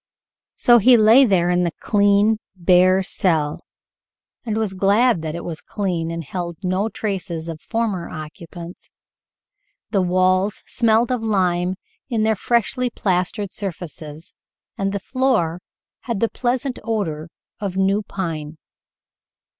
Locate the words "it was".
5.35-5.61